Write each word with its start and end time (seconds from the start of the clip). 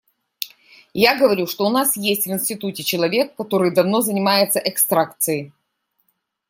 Я 0.95 1.15
говорю, 1.15 1.45
что 1.45 1.67
у 1.67 1.69
нас 1.69 1.95
есть 1.95 2.25
в 2.25 2.31
институте 2.31 2.81
человек, 2.81 3.35
который 3.35 3.69
давно 3.69 4.01
занимается 4.01 4.57
экстракцией. 4.57 5.53